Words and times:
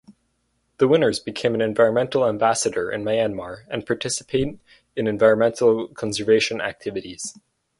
The 0.79 0.87
winners 0.87 1.19
become 1.19 1.53
an 1.53 1.61
Environmental 1.61 2.27
Ambassador 2.27 2.89
in 2.91 3.03
Myanmar 3.03 3.65
and 3.69 3.85
participate 3.85 4.57
in 4.95 5.05
environmental 5.05 5.89
conservation 5.89 6.59
activities. 6.59 7.35